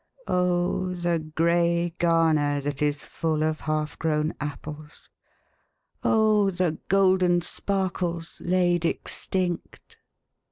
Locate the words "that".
2.61-2.81